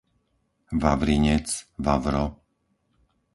[0.71, 1.45] Vavrinec,
[1.77, 2.25] Vavro